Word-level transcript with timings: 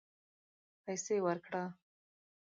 پیسې 0.83 1.15
ورکړه 1.25 1.63